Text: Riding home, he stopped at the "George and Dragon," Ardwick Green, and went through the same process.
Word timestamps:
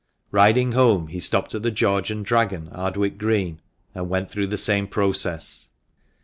Riding 0.31 0.71
home, 0.71 1.09
he 1.09 1.19
stopped 1.19 1.53
at 1.53 1.61
the 1.61 1.69
"George 1.69 2.09
and 2.09 2.25
Dragon," 2.25 2.69
Ardwick 2.71 3.19
Green, 3.19 3.61
and 3.93 4.09
went 4.09 4.31
through 4.31 4.47
the 4.47 4.57
same 4.57 4.87
process. 4.87 5.69